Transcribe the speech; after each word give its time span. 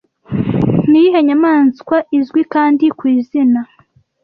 Ni 0.89 0.97
iyihe 1.01 1.19
nyamaswa 1.27 1.97
izwi 2.17 2.41
kandi 2.53 2.85
ku 2.97 3.03
izina 3.15 3.59